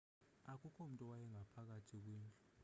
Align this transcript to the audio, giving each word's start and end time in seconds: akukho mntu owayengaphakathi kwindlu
akukho 0.51 0.81
mntu 0.91 1.01
owayengaphakathi 1.05 1.95
kwindlu 2.03 2.37